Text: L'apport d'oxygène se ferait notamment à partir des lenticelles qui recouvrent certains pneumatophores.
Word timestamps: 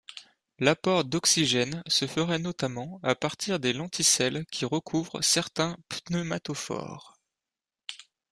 L'apport 0.57 1.03
d'oxygène 1.05 1.83
se 1.85 2.07
ferait 2.07 2.39
notamment 2.39 2.99
à 3.03 3.13
partir 3.13 3.59
des 3.59 3.71
lenticelles 3.71 4.47
qui 4.51 4.65
recouvrent 4.65 5.21
certains 5.23 5.77
pneumatophores. 5.89 7.19